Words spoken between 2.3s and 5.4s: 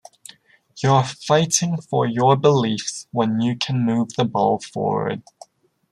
beliefs when you can move the ball forward.